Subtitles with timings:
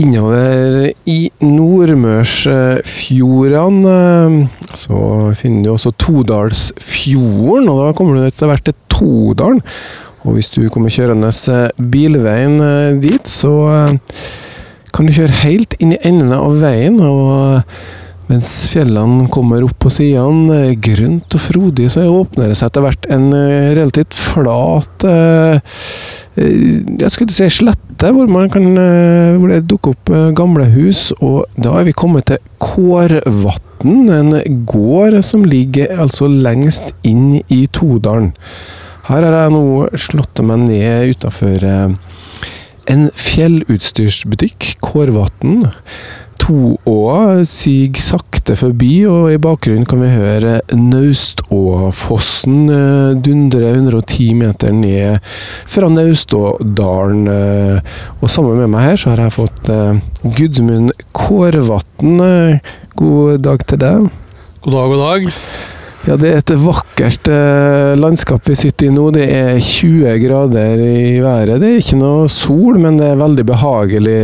[0.00, 4.96] Innover i Nordmørsfjordene eh, så
[5.36, 9.60] finner du også Todalsfjorden, og da kommer du etter hvert til Todalen.
[10.24, 13.52] Og hvis du kommer kjørende eh, bilveien eh, dit, så
[14.96, 17.00] kan du kjøre helt inn i enden av veien.
[17.00, 17.62] og
[18.32, 23.08] mens fjellene kommer opp på sidene, grønt og frodig, så åpner det seg etter hvert
[23.12, 23.26] en
[23.76, 25.04] relativt flat
[26.32, 28.68] Jeg skulle si slette, hvor, kan,
[29.36, 31.10] hvor det dukker opp gamle hus.
[31.20, 34.32] Og da er vi kommet til Kårvatn, en
[34.68, 38.32] gård som ligger altså lengst inn i Todalen.
[39.10, 39.66] Her har jeg nå
[39.98, 41.68] slått meg ned utafor
[42.90, 45.66] en fjellutstyrsbutikk, Kårvatn.
[46.42, 52.56] Toåa siger sakte forbi, og i bakgrunnen kan vi høre Nauståfossen
[53.22, 55.22] dundre 110 meter ned
[55.70, 57.28] fra Naustådalen.
[58.18, 59.70] Og sammen med meg her så har jeg fått
[60.40, 62.18] Gudmund Kårvatn.
[62.98, 64.10] God dag til deg.
[64.66, 65.22] God dag, god dag.
[66.02, 69.04] Ja, det er et vakkert eh, landskap vi sitter i nå.
[69.14, 71.60] Det er 20 grader i været.
[71.62, 74.20] Det er ikke noe sol, men det er veldig behagelig.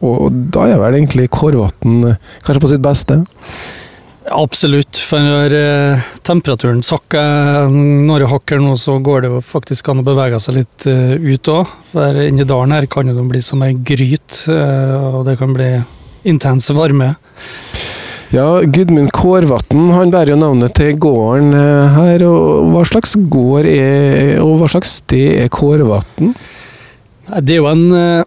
[0.00, 2.14] Og da er vel egentlig Korvatn
[2.46, 3.20] kanskje på sitt beste?
[4.32, 4.96] Absolutt.
[5.04, 10.40] For når eh, temperaturen sakker noen hakker nå, så går det faktisk an å bevege
[10.40, 11.74] seg litt eh, ut òg.
[11.92, 15.68] For inni dalen her kan det bli som ei gryt, uh, og det kan bli
[16.32, 17.12] intens varme.
[18.34, 22.24] Ja, Gudmund Kårvatn han bærer jo navnet til gården her.
[22.26, 26.32] og Hva slags gård er, og hva slags sted er Kårvatn?
[27.38, 28.24] Det er jo en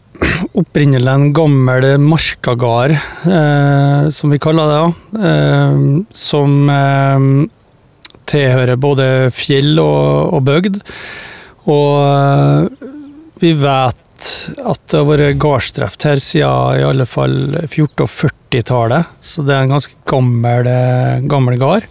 [0.58, 5.22] opprinnelig en gammel markagard, eh, som vi kaller det.
[5.28, 5.84] Eh,
[6.16, 7.28] som eh,
[8.32, 10.82] tilhører både fjell og, og bygd.
[11.68, 12.72] Og
[13.44, 14.07] vi vet
[14.64, 19.12] at det har vært gårdsdrift her siden i alle fall 14- og 40-tallet.
[19.22, 20.72] Så det er en ganske gammel,
[21.30, 21.90] gammel gard.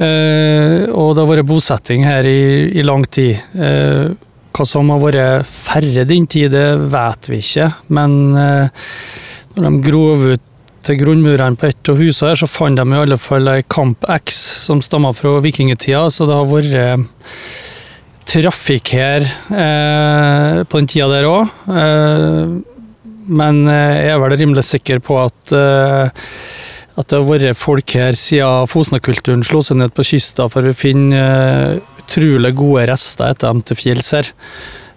[0.00, 3.36] Eh, og det har vært bosetting her i, i lang tid.
[3.52, 4.12] Eh,
[4.50, 7.68] hva som har vært færre den tid, det vet vi ikke.
[7.92, 8.86] Men eh,
[9.56, 10.46] når de grov ut
[10.86, 14.06] til grunnmurene på ett av husene her, så fant de i alle fall ei Kamp
[14.08, 16.06] X som stammer fra vikingtida.
[16.08, 17.10] Så det har vært
[18.28, 21.54] trafikk her eh, på den tida der òg.
[21.70, 22.56] Eh,
[23.30, 26.10] men jeg er vel rimelig sikker på at, eh,
[26.98, 30.76] at det har vært folk her siden Fosna-kulturen slo seg ned på kysten, for vi
[30.76, 34.32] finner utrolig gode rester etter dem til fjells her.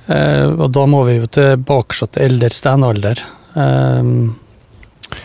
[0.09, 3.22] og da må vi jo tilbake til eldre steinalder,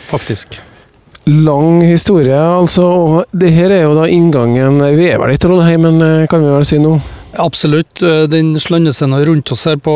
[0.06, 0.60] faktisk
[1.28, 2.84] lang historie, altså.
[2.84, 6.00] Og det her er jo da inngangen Vi er vel i Trollheimen,
[6.30, 6.96] kan vi vel si nå?
[7.38, 8.02] Absolutt.
[8.32, 9.94] Den slander seg rundt oss her på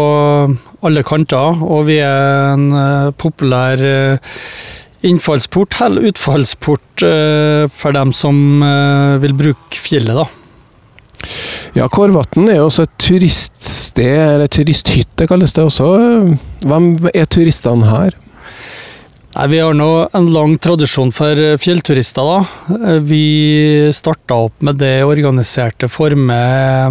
[0.87, 2.69] alle kanter, og vi er en
[3.19, 3.83] populær
[5.03, 7.03] innfallsport eller utfallsport
[7.75, 8.63] for dem som
[9.25, 10.29] vil bruke fjellet, da.
[11.79, 15.89] Ja, Kårvatn er jo også et turiststed, eller turisthytte kalles det også.
[16.67, 18.19] Hvem er turistene her?
[19.33, 22.23] Nei, Vi har nå en lang tradisjon for fjellturister.
[22.23, 22.99] da.
[23.01, 26.91] Vi starta opp med det organiserte former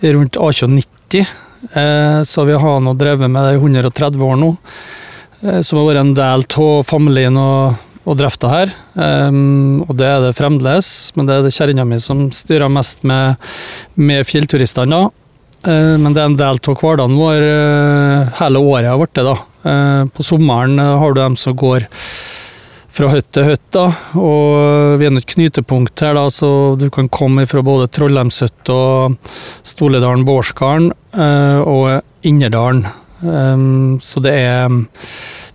[0.00, 1.26] rundt A290.
[2.24, 4.52] Så vi har nå drevet med det i 130 år nå.
[5.62, 8.70] Som har vært en del av familien og, og drifta her.
[8.94, 13.34] Og det er det fremdeles, men det er det kjerringa mi som styrer mest med,
[13.96, 15.08] med fjellturistene.
[15.66, 17.48] Men det er en del av hverdagen vår
[18.38, 19.36] hele året har blitt det, da.
[19.64, 21.88] På sommeren har du dem som går
[22.94, 23.84] fra hytte til hytte,
[24.20, 26.48] og vi er et knytepunkt her, da, så
[26.78, 29.16] du kan komme fra både Trollheimshytta og
[29.66, 30.92] Stoledalen Bårdskaren
[31.66, 32.84] og Innerdalen.
[33.98, 34.70] Så det er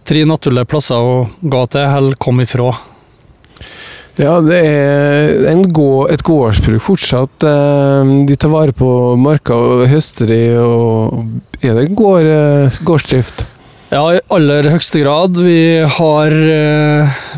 [0.09, 2.73] tre naturlige plasser å gå til eller komme ifra.
[4.19, 7.39] Ja, det er gå, et gårdsbruk fortsatt.
[7.39, 12.27] De tar vare på marka og høster de, og er det gård,
[12.83, 13.45] gårdsdrift?
[13.89, 15.37] Ja, i aller høyeste grad.
[15.41, 16.33] Vi har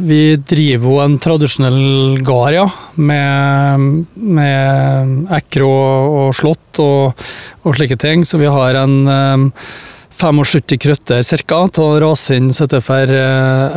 [0.03, 2.65] Vi driver jo en tradisjonell gard, ja.
[2.99, 3.85] Med,
[4.19, 7.23] med ekker og, og slått og,
[7.63, 8.25] og, slike ting.
[8.27, 9.53] Så vi har en
[10.19, 11.61] 75 krøtter ca.
[11.63, 13.15] av rasen rase inn for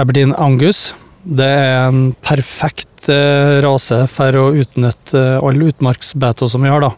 [0.03, 0.88] Aberdeen Angus.
[1.23, 3.06] Det er en perfekt
[3.62, 6.82] rase for å utnytte alle utmarksbeiter som vi har.
[6.82, 6.91] da.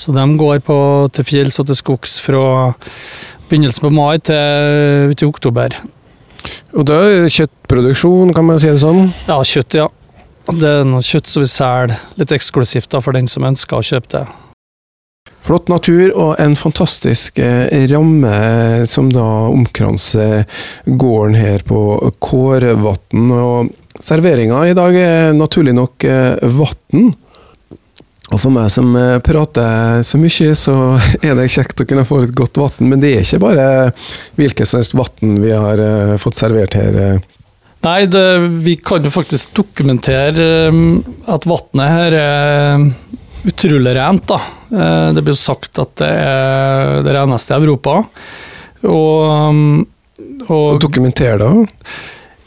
[0.00, 0.76] Så de går på,
[1.12, 2.72] til fjells og til skogs fra
[3.50, 5.76] begynnelsen på mai til uti oktober.
[6.72, 9.10] Og da er det kjøttproduksjon, kan man si det sånn?
[9.28, 9.90] Ja, kjøtt, ja.
[10.50, 13.84] Det er noe kjøtt som vi selger litt eksklusivt da, for den som ønsker å
[13.84, 14.24] kjøpe det.
[15.44, 20.44] Flott natur og en fantastisk eh, ramme som da omkranser
[20.86, 21.80] gården her på
[22.24, 23.30] Kårvatn.
[23.36, 27.12] Og serveringa i dag er naturlig nok eh, vann.
[28.30, 30.76] Og for meg som eh, prater så mye, så
[31.26, 32.90] er det kjekt å kunne få litt godt vann.
[32.92, 33.66] Men det er ikke bare
[34.38, 36.98] hvilket som helst vann vi har eh, fått servert her.
[37.06, 37.38] eh.
[37.80, 38.24] Nei, det,
[38.60, 40.98] vi kan jo faktisk dokumentere um,
[41.32, 42.82] at vannet her er
[43.48, 44.26] utrolig rent.
[44.28, 44.36] da.
[45.16, 47.94] Det blir jo sagt at det er det reneste i Europa.
[48.84, 49.80] Og, um,
[50.44, 51.80] Og og dokumentere det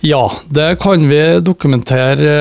[0.03, 0.21] ja,
[0.51, 2.31] det kan vi dokumentere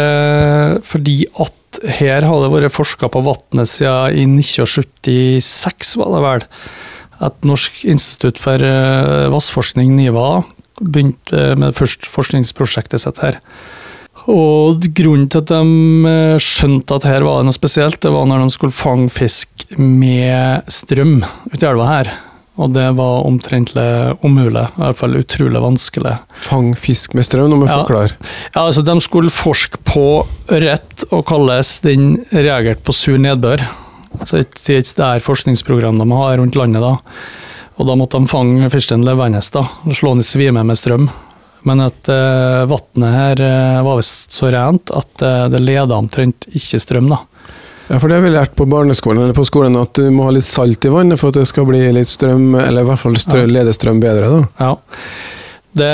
[0.83, 1.55] fordi at
[1.99, 6.49] her har det vært forska på vannet siden i 1976, var det vel.
[7.23, 10.43] Et norsk institutt for eh, vassforskning, NIVA,
[10.83, 13.39] begynte med det første forskningsprosjektet sitt her.
[14.31, 18.29] Og grunnen til at de eh, skjønte at her var det noe spesielt, det var
[18.29, 21.21] når de skulle fange fisk med strøm
[21.53, 22.13] uti elva her.
[22.63, 23.85] Og det var omtrentlig
[24.23, 26.15] umulig, i hvert fall utrolig vanskelig.
[26.47, 27.83] Fang fisk med strøm, nå må vi Ja.
[27.83, 28.15] forklare.
[28.55, 33.67] Ja, altså De skulle forske på rett og hvordan den reagerte på sur nedbør.
[34.21, 36.81] Altså det er et der forskningsprogram de har rundt landet.
[36.83, 36.99] da.
[37.79, 41.09] Og Da måtte de fange fisken levende da, og slå den i svime med strøm.
[41.65, 46.47] Men at eh, vannet her eh, var visst så rent at eh, det leda omtrent
[46.53, 47.09] ikke strøm.
[47.09, 47.19] da.
[47.93, 50.33] Ja, for det har vi lært på barneskolen eller på skolen, at du må ha
[50.33, 53.19] litt salt i vannet for at det skal bli litt strøm, eller i hvert fall
[53.21, 53.51] strø, Ja.
[53.61, 54.31] lede strøm bedre.
[54.33, 54.47] da.
[54.65, 54.73] Ja.
[55.73, 55.91] Det,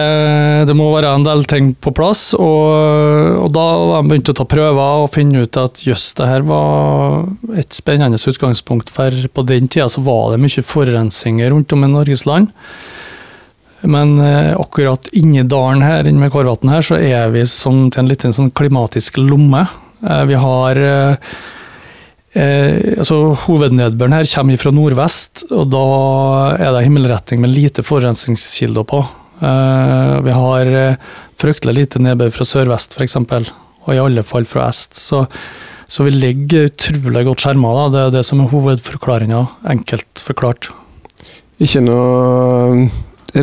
[0.66, 3.66] det må være en del ting på plass, og, og da
[4.02, 8.18] begynte jeg å ta prøver og finne ut at jøss, det her var et spennende
[8.18, 12.50] utgangspunkt, for på den tida så var det mye forurensninger rundt om i Norges land.
[13.86, 18.02] Men eh, akkurat inni dalen her, inne med Kårvatn her, så er vi som til
[18.02, 19.62] en liten sånn klimatisk lomme.
[20.02, 21.30] Eh, vi har eh,
[22.36, 25.84] Eh, altså Hovednedbøren her kommer fra nordvest, og da
[26.58, 29.00] er det himmelretning med lite forurensningskilder på.
[29.38, 30.98] Eh, vi har eh,
[31.40, 33.16] fryktelig lite nedbør fra sørvest, f.eks.,
[33.88, 34.98] og i alle fall fra est.
[35.00, 35.22] Så,
[35.88, 37.72] så vi ligger utrolig godt skjerma.
[37.72, 37.84] Da.
[37.94, 40.68] Det er det som er hovedforklaringa, enkelt forklart.
[41.64, 42.88] Ikke noe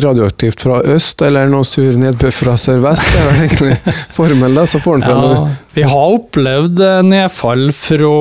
[0.04, 3.08] radioaktivt fra øst, eller noe sur nedbør fra sørvest.
[3.12, 5.56] Det er egentlig formelen, da, så får den frem Ja, det.
[5.78, 8.12] vi har opplevd eh, nedfall fra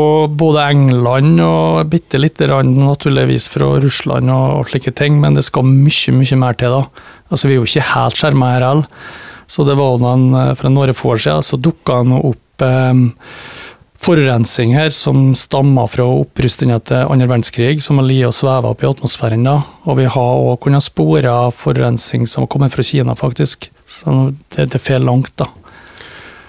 [0.43, 5.45] både England og bitte lite grann naturligvis fra Russland og, og slike ting, men det
[5.47, 6.81] skal mye, mye mer til da.
[7.31, 9.11] Altså Vi er jo ikke helt skjerma her heller.
[9.47, 13.05] Så det var noen, eh, for noen år siden så dukka det opp eh,
[14.05, 18.83] forurensning her som stammer fra opprustninga til andre verdenskrig, som har ligget og sveva opp
[18.83, 19.45] i atmosfæren.
[19.47, 19.59] da.
[19.85, 23.71] Og vi har òg kunnet spore forurensning som har kommet fra Kina, faktisk.
[23.85, 25.49] Så det, det fer langt, da.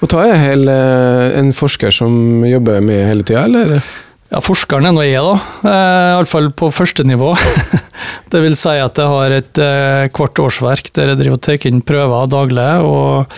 [0.03, 3.81] Og ta er hel, eh, en forsker som jobber med hele tida, eller?
[4.27, 5.71] Ja, forskeren er nå jeg, da.
[5.71, 7.33] Eh, Iallfall på første nivå.
[8.33, 11.71] det vil si at jeg har et eh, kvart årsverk der jeg driver og tar
[11.71, 12.69] inn prøver daglig.
[12.85, 13.33] og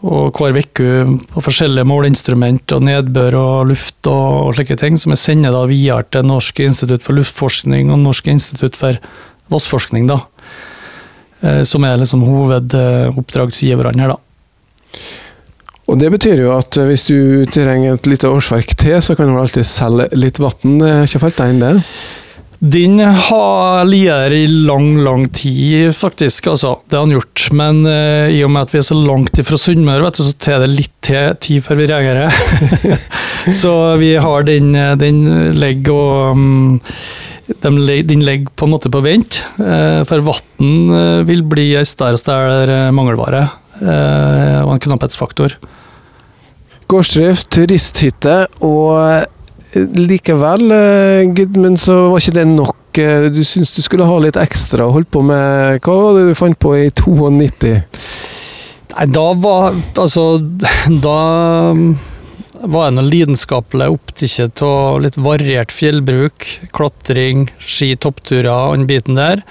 [0.00, 5.20] og hver uke på forskjellige måleinstrument og nedbør og luft og, slike ting, som jeg
[5.20, 8.96] sender da videre til Norsk institutt for luftforskning og Norsk institutt for
[9.52, 10.22] vassforskning, da.
[11.42, 15.00] Eh, Som er liksom hovedoppdragsgiverne her, da.
[15.90, 19.40] Og det betyr jo at hvis du trenger et lite årsverk til, så kan du
[19.40, 20.78] alltid selge litt vann.
[21.02, 21.82] Ikke falt deg inn, det?
[22.60, 26.50] Den har ligget i lang, lang tid, faktisk.
[26.52, 27.46] Altså, det har han gjort.
[27.56, 30.68] Men uh, i og med at vi er så langt ifra Sunnmøre, så tar det
[30.74, 32.36] litt til tid før vi reagerer.
[33.62, 35.22] så vi har den, eh, den
[35.56, 36.76] ligger og um,
[37.64, 39.40] den leg- ligger på en måte på vent.
[39.56, 43.46] eh, for vann vil bli ei større og større mangelvare.
[43.80, 45.56] og en knapphetsfaktor.
[46.92, 49.24] Gårdsdrift, turisthytte, og
[49.74, 52.76] likevel, eh, Gudmund, så var ikke det nok.
[52.98, 56.28] Eh, Du syns du skulle ha litt ekstra og holdt på med Hva var det
[56.28, 57.82] du fant på i 92?
[58.90, 60.40] Nei, da var Altså,
[61.06, 61.18] da
[61.70, 61.92] um,
[62.60, 66.44] var jeg noe lidenskapelig opptatt av litt variert fjellbruk.
[66.76, 69.44] Klatring, ski, toppturer og den biten der.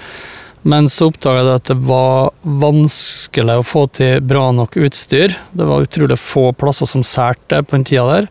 [0.62, 5.34] Men så oppdaga jeg at det var vanskelig å få til bra nok utstyr.
[5.56, 8.28] Det var utrolig få plasser som særte på den tida der.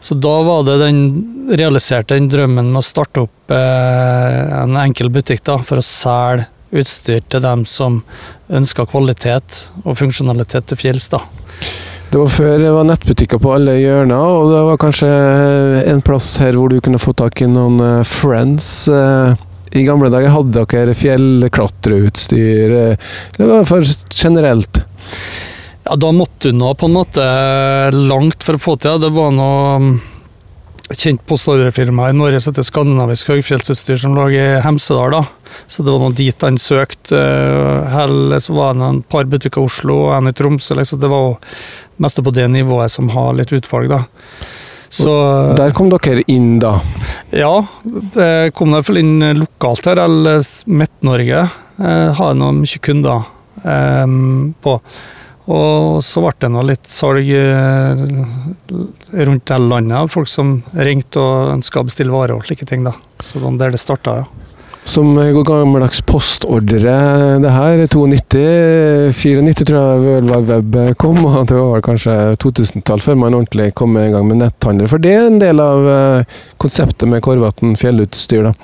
[0.00, 1.00] Så da var det den,
[1.58, 6.46] realiserte den drømmen med å starte opp eh, en enkel butikk da, for å selge
[6.68, 8.02] utstyr til dem som
[8.52, 11.08] ønska kvalitet og funksjonalitet til fjells.
[11.08, 11.22] da.
[12.08, 15.08] Det var før det var nettbutikker på alle hjørner, og det var kanskje
[15.90, 18.88] en plass her hvor du kunne få tak i noen eh, friends.
[18.88, 19.34] eh.
[19.76, 23.84] I gamle dager hadde dere fjellklatreutstyr, eh, eller i hvert for
[24.16, 24.80] generelt?
[25.88, 27.24] Ja, Da måtte du nå på en måte
[27.94, 29.08] langt for å få til det.
[29.08, 29.96] Det var noe
[30.88, 35.16] et kjent postordrefirma i Norge som heter Skandinavisk Høgfjellsutstyr, som lå i Hemsedal.
[35.16, 35.22] da.
[35.66, 37.16] Så det var noe dit han søkte.
[37.16, 40.76] Uh, så var det en par butikker i Oslo og en i Tromsø.
[40.76, 41.00] Liksom.
[41.00, 41.36] Det var jo
[42.04, 44.04] mest på det nivået som har litt utvalg, da.
[44.88, 45.12] Så,
[45.56, 46.78] Der kom dere inn, da?
[47.36, 50.00] Ja, jeg kom i hvert fall inn lokalt her.
[50.04, 51.44] Eller Midt-Norge.
[51.78, 53.28] Har Jeg noen mye kunder
[53.64, 54.80] um, på.
[55.48, 58.02] Og så ble det nå litt salg eh,
[59.28, 60.12] rundt hele landet.
[60.12, 62.84] Folk som ringte og ønska å bestille varer og slike ting.
[62.84, 62.92] da.
[63.20, 64.47] Så det var der det starta, ja.
[64.88, 66.94] Som gammeldags postordre,
[67.42, 67.82] det her.
[67.86, 73.36] 92, 94 tror jeg World Wide Web kom, og det var kanskje 2000-tall før man
[73.36, 74.88] ordentlig kom i gang med netthandel.
[74.90, 78.54] For det er en del av eh, konseptet med Korvatn fjellutstyr, da?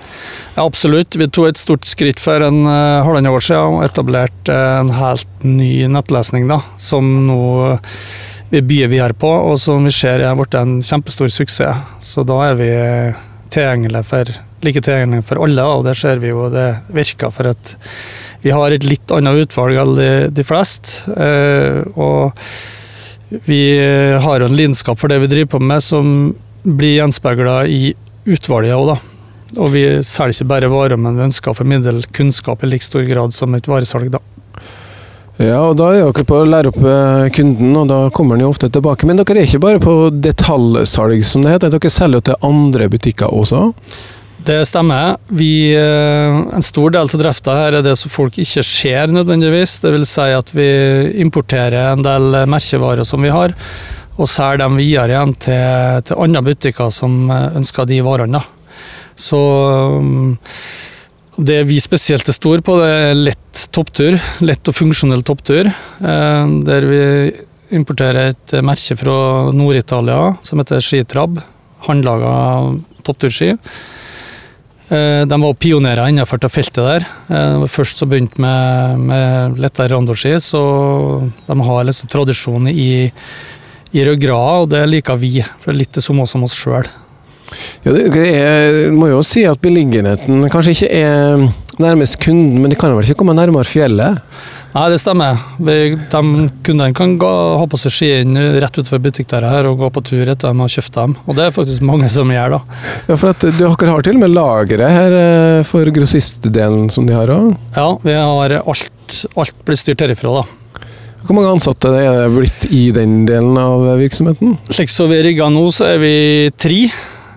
[0.55, 1.19] Ja, absolutt.
[1.19, 5.45] Vi tok et stort skritt for en uh, halvannet år siden og etablerte en helt
[5.45, 7.43] ny nettlesning, da, som nå
[8.55, 11.95] vi byer videre på, og som vi ser er blitt en kjempestor suksess.
[12.05, 12.73] Så da er vi
[13.55, 14.31] tilgjengelige for
[14.65, 17.33] like tilgjengelig for alle, og det ser vi jo det virker.
[17.35, 17.75] For at
[18.45, 21.05] vi har et litt annet utvalg enn de, de fleste.
[21.15, 22.35] Eh, og
[23.49, 23.63] vi
[24.21, 27.95] har jo en lidenskap for det vi driver på med, som blir gjenspeila i
[28.25, 29.01] utvalget òg, da.
[29.61, 33.05] Og vi selger ikke bare varer, men vi ønsker å formidle kunnskap i like stor
[33.07, 34.23] grad som et varesalg, da.
[35.35, 38.45] Ja, og da er dere på å lære opp eh, kunden, og da kommer han
[38.45, 39.07] jo ofte tilbake.
[39.09, 41.73] Men dere er ikke bare på detaljsalg, som det heter.
[41.75, 43.65] Dere selger jo til andre butikker også?
[44.45, 45.17] Det stemmer.
[45.29, 49.79] Vi, eh, en stor del av drifta her er det som folk ikke ser nødvendigvis.
[49.81, 50.67] Det vil si at vi
[51.25, 53.55] importerer en del merkevarer som vi har,
[54.19, 58.43] og selger dem videre igjen til, til andre butikker som eh, ønsker de varene.
[59.17, 59.41] Så
[60.05, 60.37] mm,
[61.49, 64.21] det vi spesielt er store på, det er lett topptur.
[64.45, 65.73] Lett og funksjonell topptur.
[65.73, 67.03] Eh, der vi
[67.73, 69.19] importerer et merke fra
[69.57, 71.41] Nord-Italia som heter Skitrab.
[71.89, 72.35] Håndlaga
[73.09, 73.55] toppturski.
[74.95, 77.07] Eh, de var pionerer innenfor det feltet der.
[77.29, 80.63] Eh, først så begynte med, med lettere randoski, så
[81.47, 83.09] de har liksom tradisjon i,
[83.95, 85.39] i ryggrada, og det liker vi.
[85.43, 86.91] For det er litt det samme som oss sjøl.
[87.85, 91.45] Ja, jeg må jo si at beliggenheten kanskje ikke er
[91.83, 94.23] nærmest kunden, men de kan vel ikke komme nærmere fjellet?
[94.75, 95.37] Nei, det stemmer.
[95.63, 96.21] Vi, de
[96.67, 100.25] Kundene kan gå, ha på seg skiene rett utenfor butikken her og gå på tur
[100.27, 101.15] etter de har kjøpt dem.
[101.31, 102.81] Og det er faktisk mange som gjør, da.
[103.07, 107.15] Ja, for at Dere har til og med lagre her eh, for grossistdelen som de
[107.15, 107.55] har òg?
[107.79, 110.91] Ja, vi har alt, alt blir styrt herifra, da.
[111.25, 114.59] Hvor mange ansatte er det blitt i den delen av virksomheten?
[114.75, 116.17] Slik som vi rigger nå, så er vi
[116.59, 116.89] tre.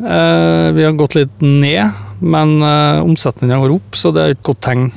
[0.01, 4.47] Eh, vi har gått litt ned, men eh, omsetningen går opp, så det er et
[4.49, 4.89] godt tegn.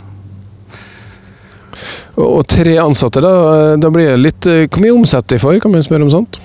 [2.21, 5.75] Og tre ansatte, da, da blir det litt eh, Hvor mye omsetter de for, kan
[5.75, 6.41] vi spørre om sånt?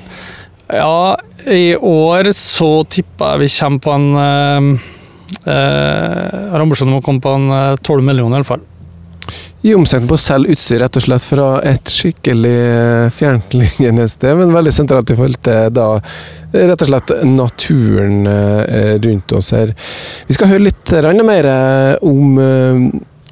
[0.72, 1.16] Ja,
[1.46, 4.86] i år så tipper jeg vi kommer på en eh,
[5.52, 7.52] eh Har ambisjoner om å komme på en
[7.82, 8.66] 12 eh, millioner, i hvert fall.
[9.66, 14.54] I omsetning på å selge utstyr rett og slett fra et skikkelig fjerntliggende sted, men
[14.54, 15.88] veldig sentralt i forhold til da
[16.54, 18.30] rett og slett naturen
[19.02, 19.74] rundt oss her.
[20.30, 20.94] Vi skal høre litt
[21.26, 21.50] mer
[22.06, 22.38] om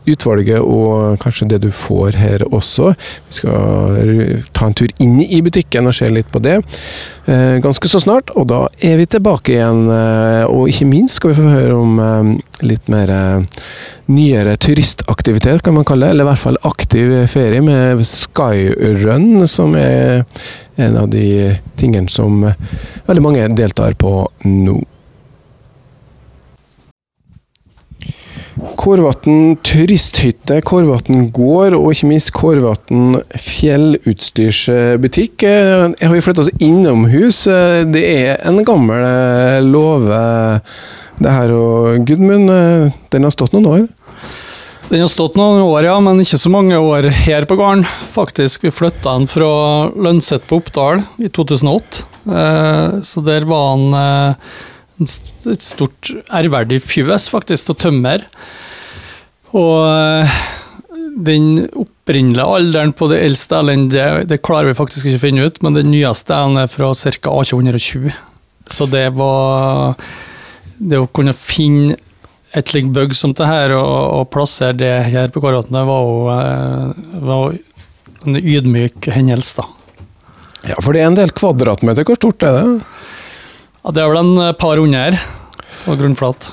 [0.10, 2.94] utvalget og kanskje det du får her også.
[3.30, 7.90] Vi skal ta en tur inn i butikken og se litt på det eh, ganske
[7.90, 8.34] så snart.
[8.38, 9.86] Og da er vi tilbake igjen.
[9.94, 12.34] Eh, og ikke minst skal vi få høre om eh,
[12.68, 13.14] litt mer
[14.12, 16.16] nyere turistaktivitet, kan man kalle det.
[16.16, 20.26] Eller i hvert fall aktiv ferie med Skyrun, som er
[20.82, 22.42] en av de tingene som
[23.06, 24.16] veldig mange deltar på
[24.50, 24.82] nå.
[28.78, 35.46] Kårvatn turisthytte, Kårvatn gård og ikke minst Kårvatn fjellutstyrsbutikk.
[35.48, 37.48] Jeg har vi flytta oss innomhus.
[37.90, 40.20] Det er en gammel låve,
[41.18, 41.50] det her.
[41.58, 42.46] Og Gudmund,
[43.10, 43.90] den har stått noen år?
[44.94, 47.82] Den har stått noen år, ja, men ikke så mange år her på gården.
[48.14, 52.04] Faktisk, Vi flytta den fra Lønset på Oppdal i 2008.
[52.30, 54.52] Eh, så der var han eh,
[55.02, 58.26] et stort ærverdig fjøs, faktisk, til tømmer.
[59.54, 60.38] Og eh,
[61.26, 65.60] den opprinnelige alderen på det eldste elendet, det, klarer vi faktisk ikke å finne ut,
[65.66, 67.34] men den nyeste er fra ca.
[67.34, 68.14] A220.
[68.72, 69.98] Så det var
[70.84, 71.96] Det å kunne finne
[72.54, 76.18] et slikt bug som det her, og, og plassere det her på Kårvatn, var jo
[76.34, 77.56] eh, var
[78.24, 79.66] en ydmyk hendelse, da.
[80.70, 82.06] Ja, for det er en del kvadratmeter.
[82.08, 82.93] Hvor stort er det?
[83.84, 85.20] Ja, Det er vel en par par her,
[85.84, 86.48] på grunnflat.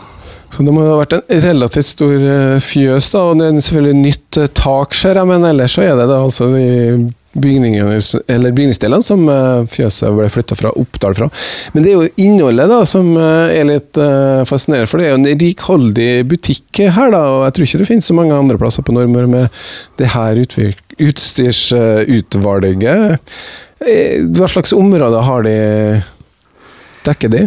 [0.50, 4.00] Så det må ha vært en relativt stor eh, fjøs, da, og det er selvfølgelig
[4.00, 6.66] nytt eh, tak, ser jeg, men ellers så er det da altså de
[7.38, 8.00] bygningene,
[8.34, 11.28] eller bygningsdelene som eh, fjøset ble flytta fra Oppdal fra.
[11.70, 13.94] Men det er jo innholdet da, som eh, er litt
[14.50, 17.14] fascinerende, for det er jo en rikholdig butikk her.
[17.14, 19.46] da, og Jeg tror ikke det finnes så mange andre plasser på Nordmøre med
[20.02, 23.22] det her utstyrsutvalget.
[23.80, 25.54] Hva slags områder har de
[27.06, 27.46] dekker de?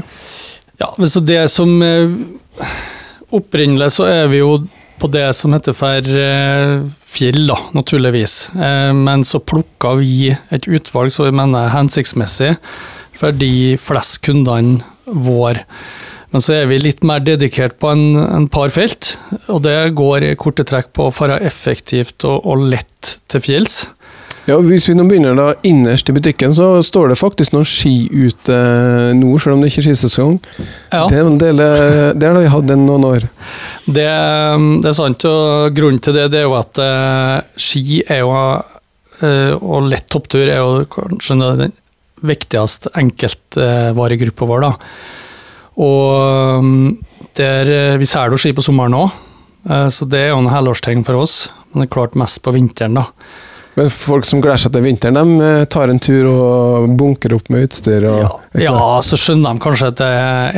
[0.81, 1.77] Ja, så det som
[3.33, 4.59] Opprinnelig så er vi jo
[5.01, 6.83] på det som heter for eh,
[7.13, 8.35] fjell, da, naturligvis.
[8.53, 12.53] Eh, men så plukka vi et utvalg som vi mener er hensiktsmessig
[13.17, 15.65] for de flest kundene våre.
[16.33, 19.15] Men så er vi litt mer dedikert på en, en par felt,
[19.53, 23.83] og det går i korte trekk på å være effektivt og, og lett til fjells.
[24.43, 28.09] Ja, Hvis vi nå begynner da innerst i butikken, så står det faktisk noen ski
[28.11, 28.55] ute
[29.15, 30.33] nå, selv om det ikke er skisesong.
[30.91, 31.05] Ja.
[31.07, 31.51] Det, det,
[32.19, 33.27] det har vi hatt noen år.
[33.85, 38.19] Det, det, er sant, og grunnen til det, det er jo at uh, ski er
[38.25, 41.77] jo, uh, og lett topptur er jo kanskje den
[42.27, 44.67] viktigste enkeltvaregruppa vår.
[44.67, 44.73] da.
[45.87, 46.75] Og um,
[47.39, 49.15] der, vi ser jo ski på sommeren òg,
[49.63, 51.45] så det er jo en helårstegn for oss.
[51.71, 53.07] Men det er klart mest på vinteren, da.
[53.73, 57.49] Men folk som gleder seg til vinteren, de eh, tar en tur og bunker opp
[57.53, 58.05] med utstyr?
[58.05, 58.29] ja.
[58.61, 60.09] ja, så skjønner de kanskje at det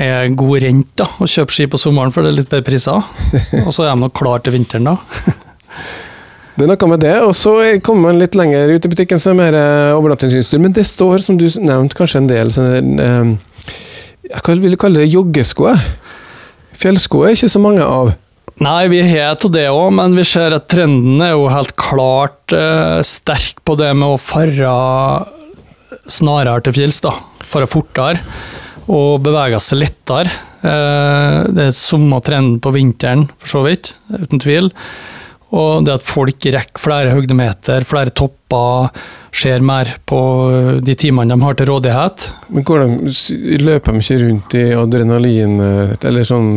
[0.06, 3.06] er god rent da, å kjøpe ski på sommeren, for det er litt bedre priser.
[3.66, 4.98] og så er de nok klar til vinteren, da.
[6.58, 7.16] det er noe med det.
[7.24, 7.56] Og så
[7.86, 10.64] kommer man litt lenger ut i butikken, så er det mer eh, overnattingsutstyr.
[10.68, 13.72] Men det står, som du nevnte, kanskje en del sånne eh,
[14.28, 15.72] Jeg vil kalle det joggesko.
[16.76, 18.12] Fjellsko er ikke så mange av.
[18.64, 22.54] Nei, vi har til det òg, men vi ser at trenden er jo helt klart
[22.56, 24.70] eh, sterk på det med å fare
[26.08, 27.12] snarere til fjells, da.
[27.44, 28.22] Fare fortere
[28.86, 30.32] og bevege seg lettere.
[30.64, 34.72] Eh, det er samme trenden på vinteren, for så vidt, uten tvil.
[35.54, 38.90] Og det at folk rekker flere høydemeter, flere topper,
[39.36, 40.20] ser mer på
[40.84, 42.30] de timene de har til rådighet.
[42.50, 43.16] Men går de,
[43.62, 46.54] Løper de ikke rundt i adrenalin, eh, eller sånn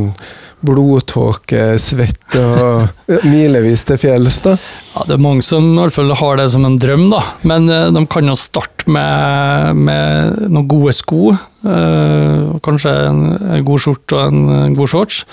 [0.64, 4.56] blodtåke, svette og milevis til fjells, da?
[4.94, 7.22] Ja, det er mange som i hvert fall har det som en drøm, da.
[7.46, 11.36] Men uh, de kan jo starte med, med noen gode sko.
[11.58, 13.22] Uh, kanskje en,
[13.66, 15.24] god skjorte og en, god shorts.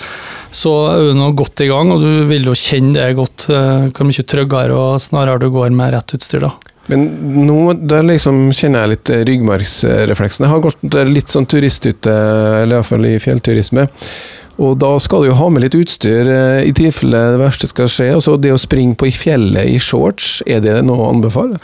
[0.54, 3.48] Så er du nå godt i gang, og du vil jo kjenne det godt.
[3.50, 6.54] Uh, hvor mye tryggere og snarere du går med rett utstyr, da.
[6.86, 7.06] Men
[7.46, 7.74] nå
[8.06, 10.46] liksom kjenner jeg litt ryggmargsrefleksen.
[10.46, 12.14] Jeg har gått litt sånn turisthytte,
[12.62, 13.88] eller iallfall i fjellturisme.
[14.62, 17.90] Og da skal du jo ha med litt utstyr eh, i tilfelle det verste skal
[17.92, 18.08] skje.
[18.16, 21.60] Og så det å springe på i fjellet i shorts, er det noe å anbefale?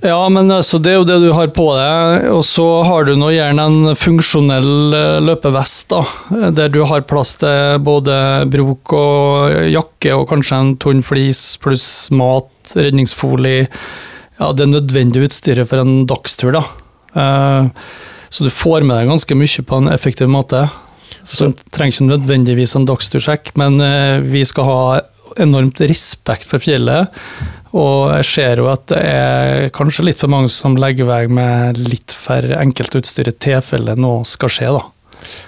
[0.00, 2.28] Ja, men altså, det er jo det du har på deg.
[2.32, 6.50] Og så har du nå gjerne en funksjonell eh, løpevest, da.
[6.56, 8.14] Der du har plass til både
[8.52, 13.66] brok og jakke og kanskje en tonn flis pluss mat, redningsfolie.
[14.40, 16.64] Ja, det nødvendige utstyret for en dagstur, da.
[17.12, 17.90] Eh,
[18.30, 20.64] så du får med deg ganske mye på en effektiv måte.
[21.26, 24.82] Så trenger ikke nødvendigvis en dagstursjekk, men eh, vi skal ha
[25.42, 27.10] enormt respekt for fjellet.
[27.70, 31.78] Og jeg ser jo at det er kanskje litt for mange som legger vei med
[31.78, 34.82] litt for enkelt utstyr i tilfelle noe skal skje, da.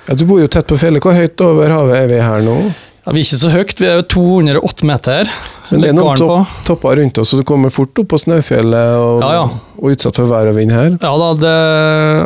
[0.07, 1.03] Ja, du bor jo tett på fjellet.
[1.03, 2.57] Hvor høyt over havet er vi her nå?
[3.03, 5.31] Ja, vi er ikke så høyt, vi er 208 meter.
[5.73, 8.93] Men det er noen topp, topper rundt oss, så du kommer fort opp på Snøfjellet
[9.01, 9.73] og, ja, ja.
[9.81, 10.93] og utsatt for vær og vind her?
[11.01, 11.55] Ja da, det,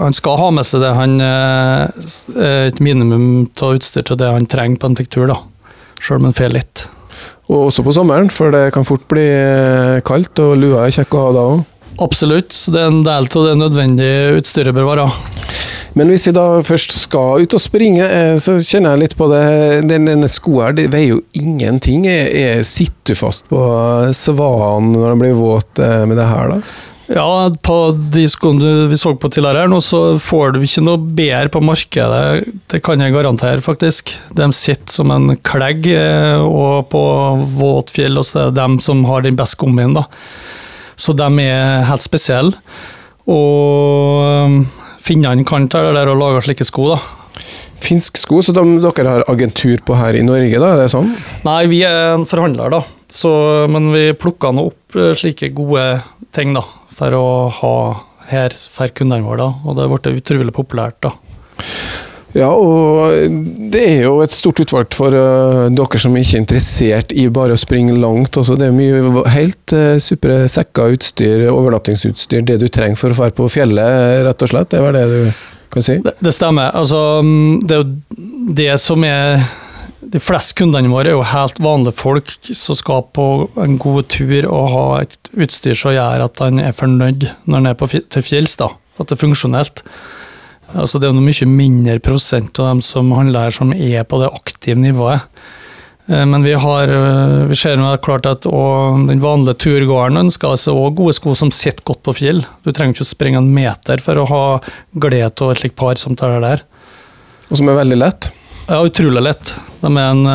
[0.02, 4.50] han skal ha med seg det han eh, et minimum av utstyr til det han
[4.50, 5.38] trenger på en tektur, da.
[5.96, 6.84] Sjøl om han får litt.
[7.46, 11.14] Og også på sommeren, for det kan fort bli eh, kaldt, og lua er kjekk
[11.14, 11.64] å ha da òg?
[12.04, 15.06] Absolutt, så det er en del av det nødvendige utstyret bør være.
[15.96, 19.30] Men hvis vi da først skal ut og springe, eh, så kjenner jeg litt på
[19.32, 19.44] det.
[19.88, 22.04] Denne skoen her veier jo ingenting.
[22.04, 23.62] Jeg, jeg sitter du fast på
[24.16, 26.60] svanen når den blir våt eh, med det her, da?
[27.06, 27.76] Ja, på
[28.10, 31.62] de skoene vi så på tidligere, her nå, så får du ikke noe bedre på
[31.62, 32.48] markedet.
[32.66, 34.16] Det kan jeg garantere, faktisk.
[34.34, 37.02] De sitter som en klegg, eh, og på
[37.60, 40.08] våt fjell, og så er det dem som har den beste gummien, da.
[40.98, 42.56] Så de er helt spesielle.
[43.30, 44.66] Og
[45.02, 46.90] finnene kan ta det der og lage slike sko.
[46.94, 46.98] da.
[47.86, 50.72] Finsk sko, så de, dere har agentur på her i Norge, da?
[50.72, 51.12] er det sånn?
[51.46, 52.82] Nei, vi er en forhandler, da.
[53.12, 53.30] Så,
[53.70, 55.84] men vi plukka nå opp eh, slike gode
[56.34, 56.64] ting da,
[56.96, 57.26] for å
[57.60, 57.76] ha
[58.30, 59.44] her for kundene våre.
[59.44, 61.00] da, Og det blitt utrolig populært.
[61.04, 61.14] da.
[62.36, 63.14] Ja, og
[63.72, 67.56] det er jo et stort utvalg for uh, dere som ikke er interessert i bare
[67.56, 68.36] å springe langt.
[68.36, 68.58] Også.
[68.60, 73.36] Det er mye helt uh, supre sekker, utstyr, overnattingsutstyr, det du trenger for å være
[73.38, 74.72] på fjellet, rett og slett.
[74.74, 75.20] Det var det du
[75.72, 75.96] kan si?
[76.04, 76.74] Det, det stemmer.
[76.76, 79.40] Altså, mm, det er jo det som er
[80.12, 83.26] de fleste kundene våre er jo helt vanlige folk som skal på
[83.62, 87.70] en god tur og ha et utstyr som gjør at han er fornøyd når han
[87.72, 88.56] er på, til fjells.
[88.60, 89.82] da, At det er funksjonelt.
[90.74, 94.20] Altså Det er noe mye mindre prosent av dem som handler her som er på
[94.22, 95.26] det aktive nivået.
[96.06, 100.96] Eh, men vi, har, eh, vi ser klart at den vanlige turgåeren ønsker seg også
[100.98, 102.42] gode sko som sitter godt på fjell.
[102.62, 104.44] Du trenger ikke å springe en meter for å ha
[104.94, 106.66] glede av et slikt par samtaler der.
[107.50, 108.32] Og som er veldig lett?
[108.66, 109.54] Ja, utrolig lett.
[109.80, 110.26] De er en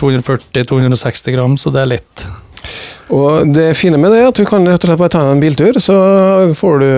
[0.00, 2.24] 240-260 eh, gram, så det er lett.
[3.12, 5.42] Og det fine med det er at du kan rett og slett bare ta en
[5.42, 5.96] biltur, så
[6.56, 6.88] får du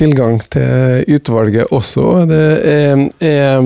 [0.00, 2.08] tilgang til utvalget også.
[2.26, 3.62] Det er, er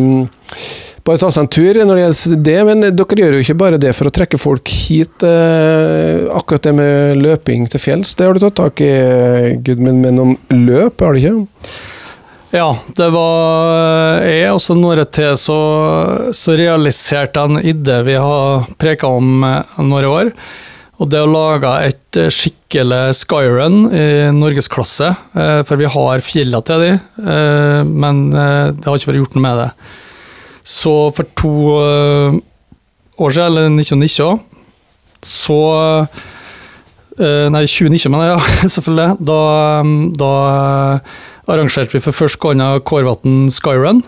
[1.09, 3.81] bare ta seg en tur når det gjelder det, men dere gjør jo ikke bare
[3.81, 5.25] det for å trekke folk hit.
[5.25, 8.93] Eh, akkurat det med løping til fjells, det har du tatt tak i,
[9.65, 11.79] Gudmund, med noen løp, har du ikke?
[12.49, 15.57] Ja, det var jeg og så noen til så,
[16.33, 20.31] så realiserte en idé vi har preka om eh, noen år.
[20.99, 26.87] Og det å lage et skikkelig skyrun i norgesklasse, eh, for vi har fjellene til
[26.87, 26.91] de,
[27.85, 29.69] men det har ikke vært gjort noe med det.
[30.65, 34.43] Så for to år siden, eller 1990,
[35.29, 35.63] så
[37.19, 39.25] Nei, 2019, mener jeg, ja, selvfølgelig.
[39.27, 39.39] Da,
[40.21, 40.29] da
[41.49, 44.03] arrangerte vi for første gang Kårvatn Skyrun,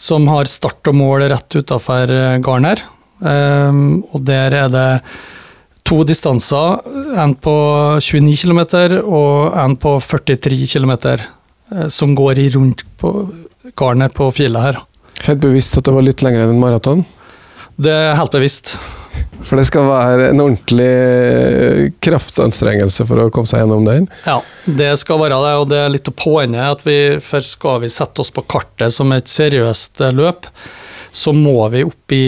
[0.00, 2.10] som har start og mål rett utafor
[2.44, 2.84] gården her.
[3.24, 4.88] Um, og der er det
[5.86, 6.80] to distanser,
[7.20, 7.54] en på
[8.00, 8.62] 29 km
[9.04, 10.94] og en på 43 km,
[11.92, 13.12] som går rundt på
[13.76, 14.80] gården her på fjellet her.
[15.24, 17.04] Helt bevisst at det var litt lengre enn en maraton?
[17.76, 18.76] Det er helt bevisst.
[19.44, 24.06] For det skal være en ordentlig eh, kraftanstrengelse for å komme seg gjennom den?
[24.24, 26.62] Ja, det skal være det, og det er litt av poenget.
[26.78, 30.48] at vi, Først skal vi sette oss på kartet som et seriøst eh, løp,
[31.14, 32.24] så må vi opp i,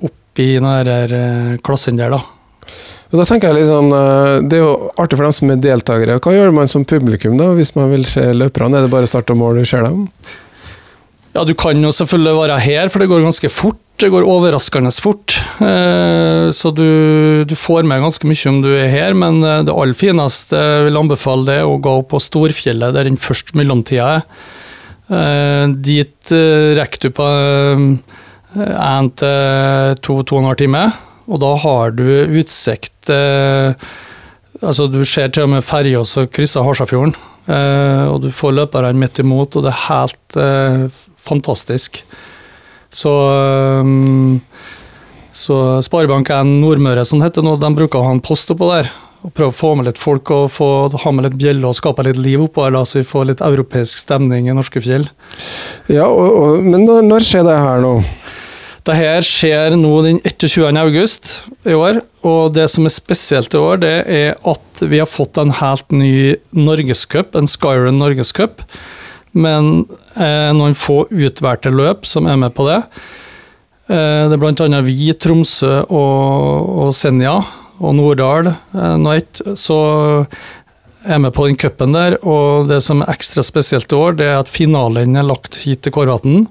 [0.00, 2.24] opp i denne eh, klassen der, da.
[3.08, 3.88] Og da tenker jeg litt sånn,
[4.52, 6.18] Det er jo artig for dem som er deltakere.
[6.20, 8.76] Hva gjør man som publikum da, hvis man vil se løperne?
[8.76, 10.02] Er det bare start og mål du ser dem?
[11.32, 13.80] Ja, du kan jo selvfølgelig være her, for det går ganske fort.
[13.98, 15.34] Det går overraskende fort.
[15.58, 19.74] Eh, så du, du, får med ganske mye om du er her, men eh, det
[19.74, 24.12] aller fineste jeg vil anbefale det å gå opp på Storfjellet, der den første mellomtida
[24.20, 24.28] er.
[25.08, 26.34] Eh, dit
[26.78, 27.26] rekker du på
[28.58, 30.84] én til to, to og en halv time,
[31.26, 32.06] og da har du
[32.38, 32.94] utsikt
[34.58, 37.12] Altså, du ser til og med ferja som krysser Harsafjorden.
[37.46, 40.38] Og du får løperne midt imot, og det er helt
[41.22, 42.00] fantastisk.
[42.90, 43.12] Så,
[43.84, 44.38] um,
[45.32, 48.90] så Sparebank1 Nordmøre, som heter nå, de bruker å ha en post oppå der.
[49.26, 50.70] og Prøve å få med litt folk og få,
[51.04, 54.04] ha med litt bjeller og skape litt liv oppå her, så vi får litt europeisk
[54.06, 55.08] stemning i norske fjell.
[55.92, 57.98] Ja, og, og, Men når skjer det her nå?
[58.88, 60.78] Det her skjer nå den 21.
[60.80, 61.32] august
[61.68, 65.36] i år, og det som er spesielt i år, det er at vi har fått
[65.36, 68.62] en helt ny norgescup, en Skyron norgescup,
[69.32, 69.86] men
[70.16, 72.82] eh, noen få utvalgte løp som er med på det.
[73.88, 74.82] Eh, det er bl.a.
[74.84, 77.38] vi, Tromsø og, og Senja
[77.78, 79.78] og Norddal eh, Night, så
[81.08, 82.18] er med på den cupen der.
[82.26, 85.84] Og det som er ekstra spesielt i år, det er at finalen er lagt hit
[85.86, 86.44] til Korvatn.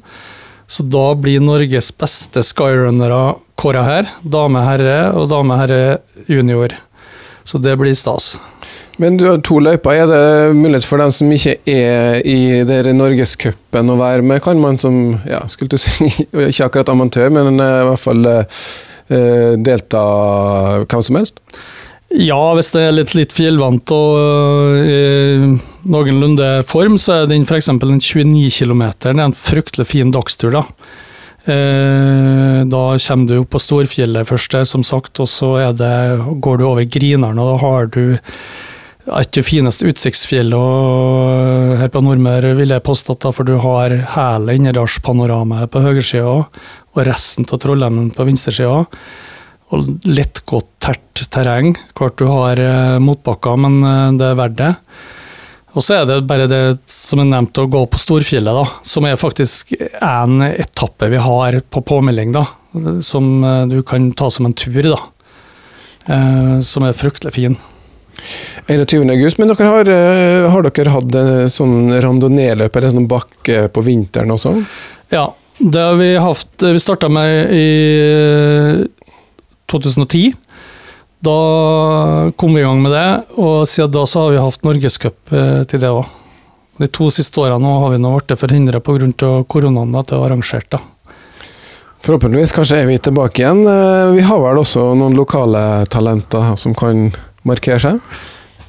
[0.67, 4.09] Så da blir Norges beste skyrunnere kåra her.
[4.21, 5.81] Dame herre og dame herre
[6.27, 6.75] junior.
[7.47, 8.35] Så det blir stas.
[8.97, 9.93] Men du har to løyper.
[9.93, 14.41] Er det mulighet for dem som ikke er i Norgescupen å være med?
[14.45, 16.09] Kan man som ja, skulle du si,
[16.49, 18.45] ikke akkurat amatør, men i hvert fall uh,
[19.61, 20.03] delta
[20.85, 21.43] hvem som helst?
[22.07, 25.57] Ja, hvis det er litt, litt fjellvant og i
[25.91, 27.67] noenlunde form, så er den f.eks.
[27.67, 30.55] den 29 km en fryktelig fin dagstur.
[30.55, 30.63] Da
[31.51, 35.91] eh, Da kommer du opp på Storfjellet først, som sagt, og så det,
[36.39, 38.17] går du over grinerne, og da har du
[39.07, 45.83] det fineste utsiktsfjellet her på Nordmøre, vil jeg påstå, for du har hele innendørspanoramaet på
[45.85, 48.83] høyresida og resten av Trollheimen på venstresida
[49.75, 51.73] og lettgått, tært terreng.
[51.97, 54.73] Klart du har eh, motbakker, men eh, det er verdt det.
[55.77, 59.05] Og så er det bare det som er nevnt, å gå på Storfjellet, da, som
[59.05, 62.31] er faktisk en etappe vi har på påmelding.
[62.35, 62.45] da,
[63.03, 65.01] Som eh, du kan ta som en tur, da.
[66.63, 67.57] som er fryktelig fin.
[68.67, 69.09] 21.
[69.13, 69.91] august, men dere har,
[70.51, 71.17] har dere hatt
[71.53, 74.55] sånn randonéløp eller sånn bakke på vinteren også?
[75.13, 76.49] Ja, det har vi hatt.
[76.61, 78.87] Vi starta med i
[79.71, 80.33] 2010.
[81.19, 81.37] Da
[82.35, 83.07] kom vi i gang med det,
[83.41, 86.05] og siden da så har vi hatt norgescup eh, til det òg.
[86.77, 89.31] De to siste årene har vi nå blitt forhindra pga.
[89.49, 90.69] koronaen at det er arrangert.
[90.69, 90.79] da.
[92.05, 93.65] Forhåpentligvis kanskje er vi tilbake igjen.
[93.65, 97.09] Eh, vi har vel også noen lokale talenter som kan
[97.47, 98.01] markere seg?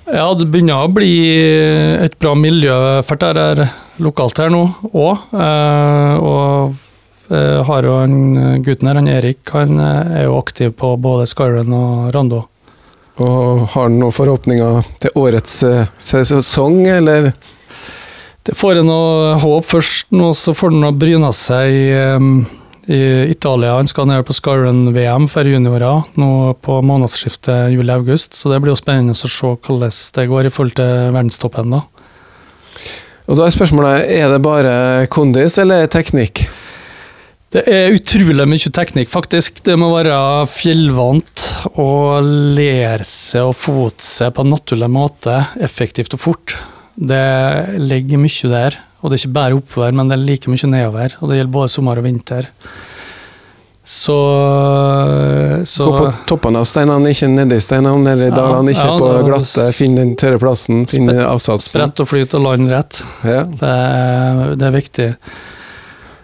[0.08, 1.12] Ja, det begynner å bli
[2.00, 3.66] et bra miljø for det her
[4.00, 5.16] lokalt her nå òg.
[6.24, 6.78] Og
[7.68, 12.08] har jo en gutten her, han Erik, han er jo aktiv på både Skyrun og
[12.14, 12.40] Rando.
[13.20, 15.58] Og har han noen forhåpninger til årets
[16.00, 17.32] sesong, eller?
[18.48, 18.88] Det får en
[19.42, 21.68] håp først nå, så får han bryna seg
[22.88, 23.76] i Italia.
[23.76, 26.30] Han skal ned på Skyrun-VM for juniorer nå
[26.64, 28.36] på månedsskiftet juli-august.
[28.36, 31.76] Så det blir jo spennende å se hvordan det går i forhold til verdenstoppen.
[31.76, 31.84] da.
[33.28, 34.72] Og da er spørsmålet, er det bare
[35.12, 36.46] kondis eller teknikk?
[37.52, 39.62] Det er utrolig mye teknikk, faktisk.
[39.64, 40.16] Det må være
[40.52, 41.44] fjellvant
[41.80, 42.24] og
[42.56, 46.56] lære seg å fote seg på en naturlig måte, effektivt og fort.
[46.96, 48.80] Det ligger mye der.
[48.98, 51.18] Og det er ikke bare oppover, men det er like mye nedover.
[51.20, 52.48] Og det gjelder både sommer og vinter.
[53.88, 54.14] Så,
[55.64, 59.12] så Gå på toppene av steinene, ikke nedi steinene, eller ja, dalene, ikke ja, på
[59.24, 59.64] glatte.
[59.72, 61.70] Finn den tørre plassen, finn avsatsen.
[61.78, 63.00] Sprett og flyt og land rett.
[63.24, 63.46] Ja.
[63.48, 63.72] Det,
[64.60, 65.08] det, er viktig.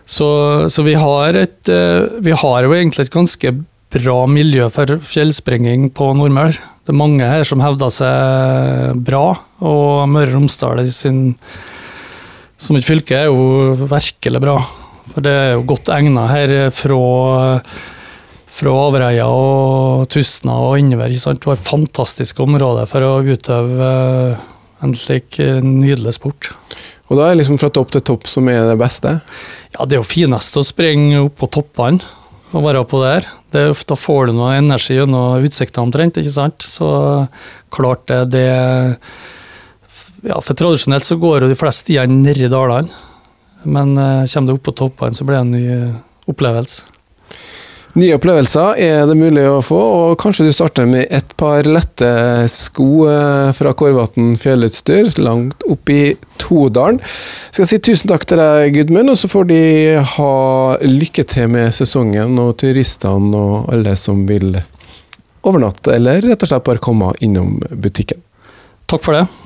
[0.04, 0.28] Så,
[0.68, 3.54] så, vi har et eh, Vi har jo egentlig et ganske
[3.94, 6.58] bra miljø for fjellsprenging på Nordmøre.
[6.84, 9.28] Det er mange her som hevder seg bra,
[9.64, 11.30] og Møre og Romsdal sin
[12.64, 14.56] som et fylke er jo virkelig bra.
[15.12, 17.00] For det er jo godt egnet her fra,
[18.56, 21.12] fra Avereia og Tustna og innover.
[21.12, 23.92] Det var fantastiske områder for å utøve
[24.84, 26.54] en slik nydelig sport.
[27.10, 29.18] Og da er det liksom fra topp til topp som er det beste?
[29.74, 32.00] Ja, det er jo finest å springe opp på toppene
[32.54, 33.26] og være på der.
[33.52, 36.64] Det, da får du noe energi gjennom utsikta omtrent, ikke sant.
[36.64, 36.88] Så
[37.74, 38.48] klart det, det
[40.24, 42.88] ja, for tradisjonelt så går jo de fleste stiene nedi dalene.
[43.64, 46.90] Men uh, kommer du opp på toppene, så blir det en ny uh, opplevelse.
[47.94, 52.08] Nye opplevelser er det mulig å få, og kanskje du starter med et par lette
[52.50, 56.98] sko uh, fra Korvatn fjellutstyr, langt opp i Todalen.
[56.98, 59.62] Jeg skal si tusen takk til deg, Gudmund, og så får de
[60.16, 60.34] ha
[60.82, 64.56] lykke til med sesongen og turistene og alle som vil
[65.46, 68.18] overnatte, eller rett og slett bare komme innom butikken.
[68.90, 69.43] Takk for det.